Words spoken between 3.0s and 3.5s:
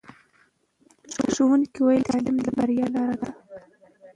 ده.